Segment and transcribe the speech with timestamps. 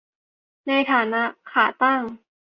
[0.67, 2.01] ในฐานะ 'ขาตั้ง'